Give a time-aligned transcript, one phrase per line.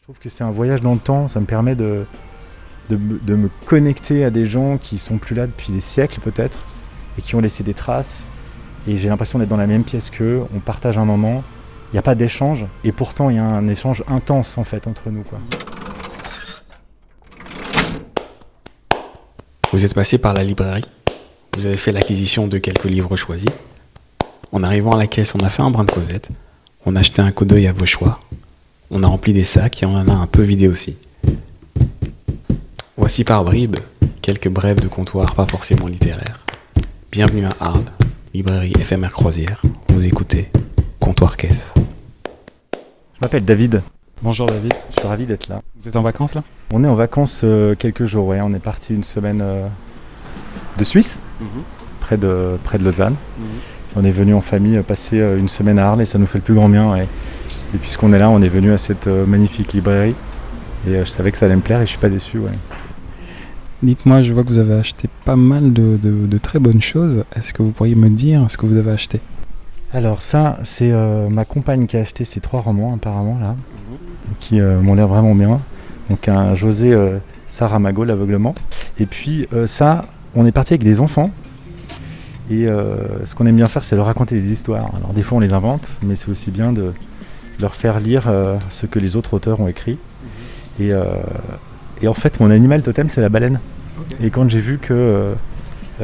[0.00, 2.04] Je trouve que c'est un voyage dans le temps, ça me permet de,
[2.88, 6.58] de, me- connecter à des gens qui sont plus là depuis des siècles peut-être,
[7.18, 8.24] et qui ont laissé des traces.
[8.88, 11.44] Et j'ai l'impression d'être dans la même pièce qu'eux, on partage un moment,
[11.90, 14.86] il n'y a pas d'échange, et pourtant il y a un échange intense en fait
[14.86, 15.22] entre nous.
[19.72, 20.86] Vous êtes passé par la librairie.
[21.56, 23.50] Vous avez fait l'acquisition de quelques livres choisis.
[24.50, 26.28] En arrivant à la caisse, on a fait un brin de causette.
[26.86, 28.18] On a jeté un coup d'œil à vos choix.
[28.90, 30.96] On a rempli des sacs et on en a un peu vidé aussi.
[32.96, 33.76] Voici par bribes
[34.22, 36.40] quelques brèves de comptoir pas forcément littéraires.
[37.12, 37.84] Bienvenue à Arles,
[38.34, 39.62] librairie éphémère croisière.
[39.88, 40.50] Vous écoutez
[40.98, 41.72] Comptoir Caisse.
[42.74, 43.82] Je m'appelle David,
[44.22, 44.74] Bonjour David.
[44.94, 45.62] je suis ravi d'être là.
[45.80, 46.42] Vous êtes en vacances là?
[46.72, 48.40] On est en vacances euh, quelques jours, ouais.
[48.42, 49.66] on est parti une semaine euh,
[50.78, 51.18] de Suisse,
[52.00, 53.14] près de, près de Lausanne.
[53.96, 56.26] On est venu en famille euh, passer euh, une semaine à Arles et ça nous
[56.26, 56.90] fait le plus grand bien.
[56.92, 57.08] ouais.
[57.74, 60.14] Et puisqu'on est là, on est venu à cette euh, magnifique librairie.
[60.86, 62.38] Et euh, je savais que ça allait me plaire et je suis pas déçu.
[62.38, 62.50] Ouais.
[63.82, 67.24] Dites-moi, je vois que vous avez acheté pas mal de, de- de très bonnes choses.
[67.36, 69.20] Est-ce que vous pourriez me dire ce que vous avez acheté?
[69.92, 73.56] Alors ça, c'est euh, ma compagne qui a acheté ces trois romans apparemment là,
[74.38, 75.60] qui euh, m'ont l'air vraiment bien.
[76.08, 77.18] Donc un José euh,
[77.48, 78.54] Saramago, l'aveuglement.
[78.98, 81.30] Et puis euh, ça, on est parti avec des enfants.
[82.50, 84.90] Et euh, ce qu'on aime bien faire, c'est leur raconter des histoires.
[84.96, 86.92] Alors des fois, on les invente, mais c'est aussi bien de
[87.60, 89.98] leur faire lire euh, ce que les autres auteurs ont écrit.
[90.78, 91.04] Et, euh,
[92.02, 93.60] et en fait, mon animal totem, c'est la baleine.
[94.22, 95.34] Et quand j'ai vu que euh,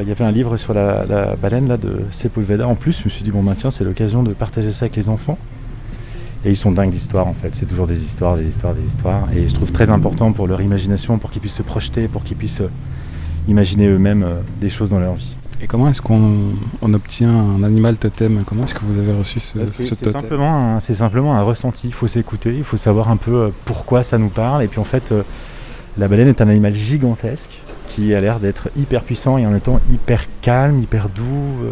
[0.00, 3.04] il y avait un livre sur la, la baleine là, de Sepulveda en plus, je
[3.04, 5.38] me suis dit, bon, ben, tiens, c'est l'occasion de partager ça avec les enfants.
[6.44, 9.27] Et ils sont dingues d'histoires en fait, c'est toujours des histoires, des histoires, des histoires.
[9.34, 12.36] Et je trouve très important pour leur imagination, pour qu'ils puissent se projeter, pour qu'ils
[12.36, 12.62] puissent
[13.48, 14.24] imaginer eux-mêmes
[14.60, 15.34] des choses dans leur vie.
[15.60, 18.44] Et comment est-ce qu'on on obtient un animal totem?
[18.46, 20.12] Comment est-ce que vous avez reçu ce, Bah, ce totem?
[20.12, 21.88] simplement, c'est simplement un ressenti.
[21.88, 24.62] Il faut s'écouter, il faut savoir un peu euh, pourquoi ça nous parle.
[24.62, 25.22] Et puis en fait, euh,
[25.96, 29.60] la baleine est un animal gigantesque qui a l'air d'être hyper puissant et en même
[29.60, 31.62] temps hyper calme, hyper doux,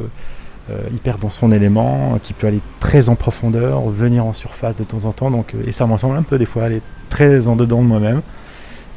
[0.70, 4.84] euh, hyper dans son élément, qui peut aller très en profondeur, venir en surface de
[4.84, 5.30] temps en temps.
[5.30, 6.80] Donc, et ça me ressemble un peu des fois, aller
[7.10, 8.22] très en dedans de moi-même.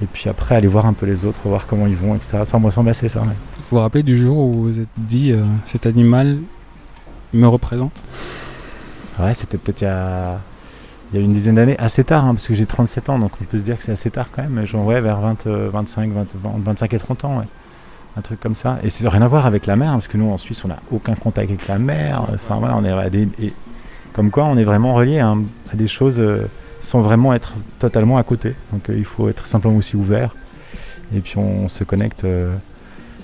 [0.02, 2.40] Et puis après, aller voir un peu les autres, voir comment ils vont, etc.
[2.44, 3.22] Ça me ressemble assez ça.
[3.22, 3.26] ouais.
[3.28, 6.38] Vous vous rappelez du jour où vous vous êtes dit euh, cet animal
[7.34, 7.94] me représente?
[9.20, 10.40] Ouais, c'était peut-être il y a,
[11.12, 13.32] il y a une dizaine d'années, assez tard, hein, parce que j'ai 37 ans, donc
[13.42, 15.70] on peut se dire que c'est assez tard quand même, genre ouais, vers 20, euh,
[15.74, 17.46] 25, 20, 20, 25 et 30 ans, ouais.
[18.18, 18.80] Un truc comme ça.
[18.84, 20.80] Et c'est rien à voir avec la mer, parce que nous en Suisse, on n'a
[20.92, 22.24] aucun contact avec la mer.
[22.34, 23.28] Enfin voilà, on est à des.
[23.40, 23.54] et
[24.14, 26.46] comme quoi, on est vraiment relié à, un- à des choses euh,
[26.82, 28.56] sans vraiment être totalement à côté.
[28.72, 30.36] Donc euh, il faut être simplement aussi ouvert.
[31.16, 32.56] Et puis on se connecte euh,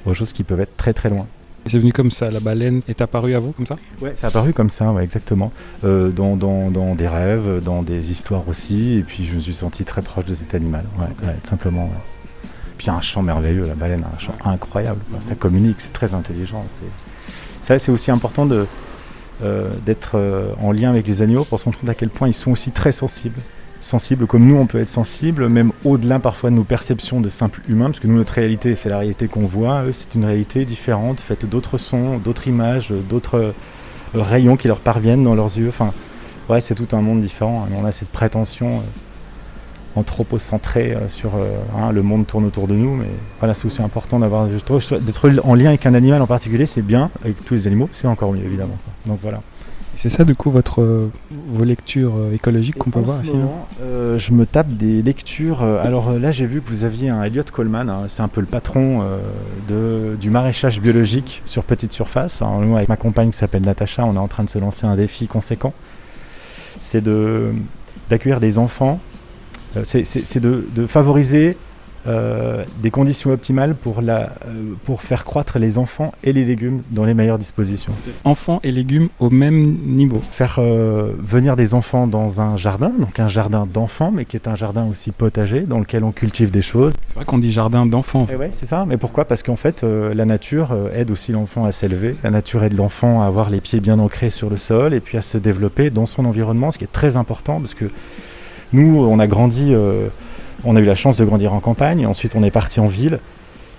[0.05, 1.27] aux choses qui peuvent être très très loin.
[1.65, 3.77] C'est venu comme ça, la baleine est apparue à vous comme ça?
[4.01, 5.53] Ouais, c'est apparu comme ça, ouais, exactement.
[5.85, 8.97] Euh, dans, dans, dans des rêves, dans des histoires aussi.
[8.97, 11.85] Et puis je me suis senti très proche de cet animal, ouais, ouais, tout simplement.
[11.85, 12.49] ouais.
[12.77, 14.99] Puis un chant merveilleux, la baleine a un chant incroyable.
[15.09, 15.21] quoi.
[15.21, 16.65] Ça communique, c'est très intelligent.
[16.67, 16.83] C'est...
[17.61, 18.65] Ça, c'est aussi important de,
[19.85, 22.33] d'être euh, en lien avec les animaux pour se rendre compte à quel point ils
[22.33, 23.39] sont aussi très sensibles.
[23.81, 27.61] Sensibles comme nous, on peut être sensible, même au-delà parfois de nos perceptions de simples
[27.67, 29.83] humains, parce que nous, notre réalité, c'est la réalité qu'on voit.
[29.83, 33.51] Eux, c'est une réalité différente, faite d'autres sons, d'autres images, d'autres euh,
[34.13, 35.67] rayons qui leur parviennent dans leurs yeux.
[35.67, 35.93] Enfin,
[36.49, 37.67] ouais, c'est tout un monde différent.
[37.77, 38.83] On a cette prétention
[39.95, 43.09] anthropocentrée euh, sur euh, hein, le monde tourne autour de nous, mais
[43.39, 46.65] voilà, c'est aussi important d'avoir je trouve, d'être en lien avec un animal en particulier,
[46.65, 47.09] c'est bien.
[47.23, 48.77] Avec tous les animaux, c'est encore mieux évidemment.
[48.83, 49.13] quoi.
[49.13, 49.41] Donc voilà.
[49.95, 51.11] C'est ça du coup votre, euh,
[51.49, 53.31] vos lectures euh, écologiques qu'on peut voir ici
[53.81, 55.61] euh, je me tape des lectures.
[55.61, 57.89] alors là, j'ai vu que vous aviez un Elliot Coleman.
[57.89, 59.19] hein, c'est un peu le patron euh,
[59.69, 62.41] de, du maraîchage biologique sur petite surface.
[62.41, 64.85] Alors, nous, avec ma compagne qui s'appelle Natacha, on est en train de se lancer
[64.87, 65.73] un défi conséquent.
[66.81, 67.53] C'est de
[68.09, 68.99] d'accueillir des enfants.
[69.77, 71.57] Euh, c'est de, de favoriser
[72.05, 76.81] euh, des conditions optimales pour, la, euh, pour faire croître les enfants et les légumes
[76.91, 77.93] dans les meilleures dispositions
[78.25, 80.21] Enfants et légumes au même niveau.
[80.29, 84.49] faire euh, venir des enfants dans un jardin, donc un jardin d'enfants, mais qui est
[84.49, 86.91] un jardin aussi potager dans lequel on cultive des choses.
[87.07, 88.23] C'est vrai qu'on dit jardin d'enfants.
[88.23, 88.33] en fait.
[88.33, 88.85] Et ouais, c'est ça.
[88.85, 89.23] Mais pourquoi?
[89.23, 92.17] Parce qu'en fait, la nature aide aussi l'enfant à s'élever.
[92.21, 95.17] La nature aide l'enfant à avoir les pieds bien ancrés sur le sol et puis
[95.17, 97.85] à se développer dans son environnement, ce qui est très important parce que
[98.73, 100.07] nous, on a grandi, euh,
[100.63, 102.05] on a eu la chance de grandir en campagne.
[102.05, 103.19] Ensuite, on est parti en ville.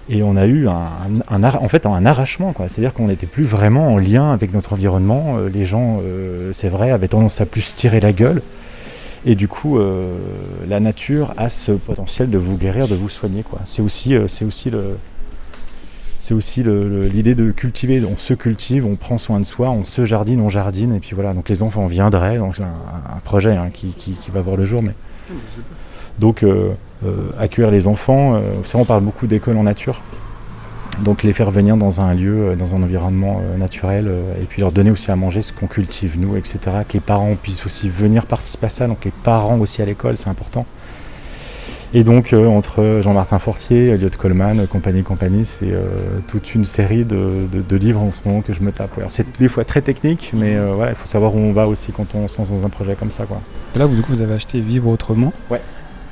[0.09, 0.85] Et on a eu un,
[1.31, 2.55] en fait un arrachement.
[2.69, 5.37] C'est-à-dire qu'on n'était plus vraiment en lien avec notre environnement.
[5.39, 8.43] Euh, les gens, euh, c'est vrai, avaient tendance à plus se tirer la gueule.
[9.27, 9.79] Et du coup,
[10.69, 14.11] la nature a ce potentiel de vous guérir, de vous soigner, c'est aussi
[14.69, 14.99] le,
[16.25, 18.03] c'est aussi l'idée de cultiver.
[18.05, 21.15] On se cultive, on prend soin de soi, on se jardine, on jardine, et puis
[21.15, 21.35] voilà.
[21.35, 22.39] Donc les enfants viendraient.
[22.39, 23.95] Donc c'est un, projet hein, qui,
[24.33, 24.95] va voir le jour, mais
[26.19, 26.71] Donc, euh,
[27.05, 30.01] euh, accueillir les enfants, euh, vous savez, on parle beaucoup d'école en nature.
[31.03, 34.45] Donc les faire venir dans un lieu, euh, dans un environnement euh, naturel, euh, et
[34.45, 36.59] puis leur donner aussi à manger ce qu'on cultive nous, etc.
[36.89, 40.17] Que les parents puissent aussi venir participer à ça, donc les parents aussi à l'école,
[40.17, 40.67] c'est important.
[41.97, 45.85] Et donc euh, entre Jean-Martin Fortier, Elliot Coleman, compagnie compagnie, c'est euh,
[46.27, 48.97] toute une série de, de- de livres en ce moment que je me tape.
[48.99, 49.05] ouais.
[49.11, 51.93] C'est des fois très technique, mais euh, voilà, il faut savoir où on va aussi
[51.93, 53.27] quand on se lance dans un projet comme ça.
[53.27, 53.41] Quoi.
[53.77, 55.33] Là, vous, du coup, vous avez acheté Vivre Autrement.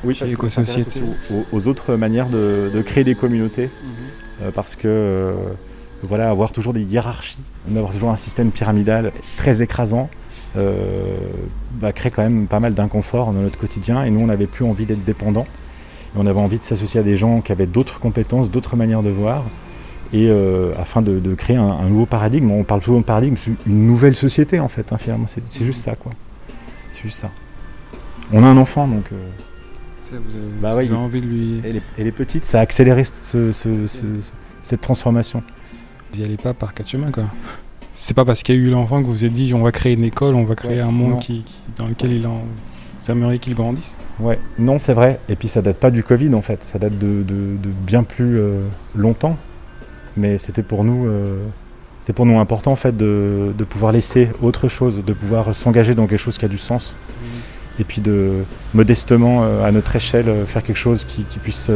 [0.04, 1.02] Oui, parce qu'on s'intéresse aussi
[1.32, 3.68] aux, aux autres manières de, de créer des communautés,
[4.42, 5.32] euh, parce que euh,
[6.04, 7.38] voilà, avoir toujours des hiérarchies,
[7.68, 10.08] d'avoir toujours un système pyramidal très écrasant,
[10.56, 11.16] euh,
[11.80, 14.04] bah, crée quand même pas mal d'inconfort dans notre quotidien.
[14.04, 15.46] Et nous, on n'avait plus envie d'être dépendants.
[16.14, 19.02] Et on avait envie de s'associer à des gens qui avaient d'autres compétences, d'autres manières
[19.02, 19.44] de voir,
[20.12, 22.50] et euh, afin de, de créer un, un nouveau paradigme.
[22.50, 25.26] On parle souvent de paradigme, c'est une nouvelle société en fait, hein, finalement.
[25.26, 26.12] C'est juste ça, quoi.
[26.90, 27.30] C'est juste ça.
[28.32, 29.06] On a un enfant, donc.
[29.12, 29.16] euh,
[30.02, 31.60] Ça, vous avez, Bah vous ouais, avez il- envie de lui.
[31.64, 34.04] elle est, elle est petite, ça a accéléré ce- ce- ce-
[34.62, 35.42] cette transformation.
[36.12, 37.24] Vous n'y allez pas par quatre chemins, quoi.
[37.94, 39.70] C'est pas parce qu'il y a eu l'enfant que vous vous êtes dit on va
[39.72, 41.18] créer une école, on va créer Ouais, un monde non.
[41.18, 42.42] qui, qui- dans lequel il en.
[43.02, 43.96] Vous aimeriez qu'il grandisse.
[44.20, 45.18] Ouais, non, c'est vrai.
[45.28, 48.02] Et puis ça date pas du Covid en fait, ça date de, de- de bien
[48.04, 48.60] plus euh,
[48.94, 49.36] longtemps.
[50.16, 51.38] Mais c'était pour nous, euh,
[52.00, 55.94] c'était pour nous important en fait de, de pouvoir laisser autre chose, de pouvoir s'engager
[55.94, 56.94] dans quelque chose qui a du sens.
[57.80, 58.44] Et puis de
[58.74, 61.70] modestement, euh, à notre échelle, faire quelque chose qui, qui puisse,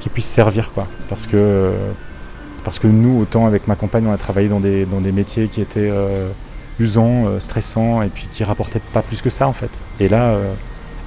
[0.00, 0.86] qui puisse servir quoi.
[1.08, 1.70] Parce que,
[2.64, 5.46] parce que nous, autant avec ma compagne, on a travaillé dans des, dans des métiers
[5.48, 5.92] qui étaient
[6.80, 9.70] usants, euh, stressants, et puis qui rapportaient pas plus que ça en fait.
[10.00, 10.48] Et là, euh,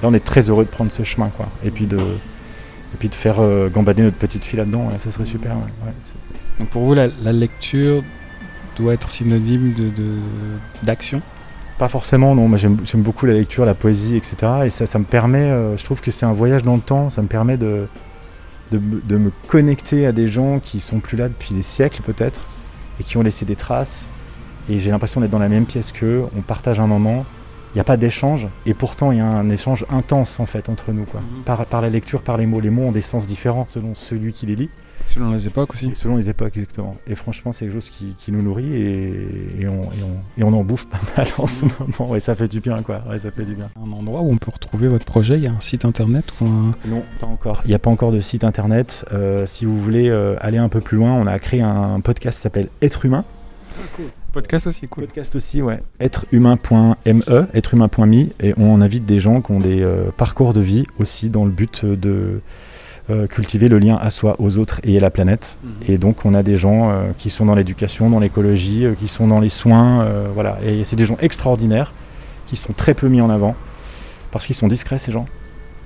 [0.02, 1.46] là, on est très heureux de prendre ce chemin quoi.
[1.64, 5.10] Et puis de, et puis de faire euh, gambader notre petite fille là-dedans, ouais, ça
[5.10, 5.52] serait super.
[5.56, 5.62] ouais.
[5.86, 6.16] Ouais, c'est-
[6.58, 8.02] Donc pour vous, la, la lecture
[8.76, 10.18] doit être synonyme de, de-
[10.82, 11.20] d'action?
[11.78, 12.48] Pas forcément, non.
[12.48, 14.36] Moi, j'aime beaucoup la lecture, la poésie, etc.
[14.64, 17.08] Et ça, ça me permet, je trouve que c'est un voyage dans le temps.
[17.08, 17.86] Ça me permet de,
[18.72, 22.02] de, me- de me connecter à des gens qui sont plus là depuis des siècles,
[22.02, 22.40] peut-être,
[23.00, 24.08] et qui ont laissé des traces.
[24.68, 26.24] Et j'ai l'impression d'être dans la même pièce qu'eux.
[26.36, 27.24] On partage un moment.
[27.74, 28.48] Il n'y a pas d'échange.
[28.66, 31.04] Et pourtant, il y a un échange intense, en fait, entre nous.
[31.04, 31.20] Quoi.
[31.20, 31.42] Mhm.
[31.44, 32.60] Par, par la lecture, par les mots.
[32.60, 34.70] Les mots ont des sens différents selon celui qui les lit.
[35.06, 35.88] Selon les époques aussi.
[35.88, 36.96] Et selon les époques, exactement.
[37.06, 40.44] Et franchement, c'est quelque chose qui, qui nous nourrit et, et on, et, on, et
[40.44, 42.14] on en bouffe pas mal en ce moment.
[42.14, 43.02] Et ça fait du bien, quoi.
[43.08, 43.70] Ouais, ça fait du bien.
[43.82, 46.46] Un endroit où on peut retrouver votre projet, il y a un site internet ou
[46.46, 46.74] un.
[46.86, 47.62] Non, pas encore.
[47.64, 49.06] Il n'y a pas encore de site internet.
[49.12, 52.38] Euh, si vous voulez euh, aller un peu plus loin, on a créé un podcast
[52.38, 53.24] qui s'appelle Être humain.
[54.38, 55.06] Podcast aussi, cool.
[55.06, 55.80] Podcast aussi, ouais.
[55.98, 58.26] Êtrehumain.me, êtrehumain.me.
[58.40, 61.50] Et on invite des gens qui ont des euh, parcours de vie aussi dans le
[61.50, 62.40] but de
[63.10, 65.56] euh, cultiver le lien à soi, aux autres et à la planète.
[65.88, 69.26] Et donc on a des gens euh, qui sont dans l'éducation, dans l'écologie, qui sont
[69.26, 70.58] dans les soins, voilà.
[70.64, 71.92] Et c'est des gens extraordinaires
[72.46, 73.56] qui sont très peu mis en avant
[74.30, 75.26] parce qu'ils sont discrets ces gens.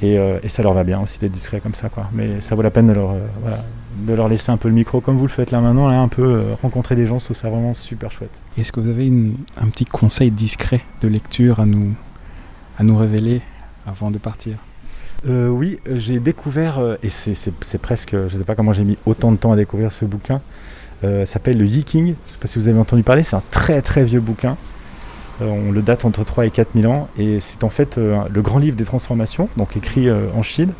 [0.02, 2.08] Et, euh, et ça leur va bien aussi d'être discrets comme ça, quoi.
[2.12, 3.58] Mais ça vaut la peine de leur, euh, voilà,
[4.04, 6.08] de leur laisser un peu le micro comme vous le faites là maintenant, là, un
[6.08, 8.42] peu euh, rencontrer des gens, je trouve ça vraiment super chouette.
[8.58, 11.92] Est-ce que vous avez une- un petit conseil discret de lecture à nous,
[12.78, 13.42] à nous révéler
[13.86, 14.56] avant de partir?
[15.24, 19.36] Oui, j'ai découvert, et c'est- presque, je ne sais pas comment j'ai mis autant de
[19.36, 20.40] temps à découvrir ce bouquin,
[21.26, 23.82] s'appelle le Yiking, je ne sais pas si vous avez entendu parler, c'est un très
[23.82, 24.56] très vieux bouquin,
[25.46, 28.42] on le date entre 3 et 4 000 ans, et c'est en fait euh, le
[28.42, 30.72] grand livre des transformations, donc écrit euh, en Chine,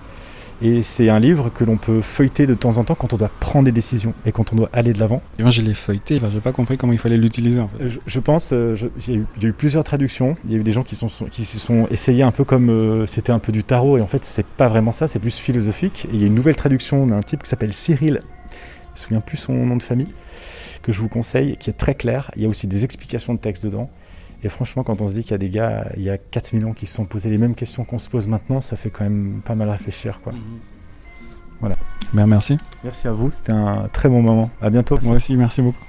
[0.65, 3.31] et c'est un livre que l'on peut feuilleter de temps en temps quand on doit
[3.41, 5.21] prendre des décisions et quand on doit aller de l'avant.
[5.39, 7.83] Et moi, je l'ai feuilleté, enfin, j'ai pas compris comment il fallait l'utiliser en fait.
[7.83, 8.77] Euh, Je, je pense, euh,
[9.09, 10.37] il y, a eu- il y a eu plusieurs traductions.
[10.45, 12.45] Il y a eu des gens qui sont, sont- qui se sont essayés un peu
[12.45, 15.19] comme euh, c'était un peu du tarot, et en fait, c'est pas vraiment ça, c'est
[15.19, 16.07] plus philosophique.
[16.13, 18.21] Et il y a une nouvelle traduction d'un type qui s'appelle Cyril,
[18.95, 20.13] je me souviens plus son nom de famille,
[20.83, 22.31] que je vous conseille, qui est très clair.
[22.37, 23.91] Il y a aussi des explications de texte dedans.
[24.45, 26.53] Et franchement, quand on se dit qu'il y a des gars, il y a 4
[26.53, 29.05] millions qui se sont posés les mêmes questions qu'on se pose maintenant, ça fait quand
[29.05, 30.21] même pas mal réfléchir.
[30.21, 30.33] Quoi.
[32.13, 32.59] Ben, merci.
[32.83, 34.51] Merci à vous, c'était un très bon moment.
[34.61, 34.97] À bientôt.
[35.03, 35.85] Moi aussi, merci beaucoup.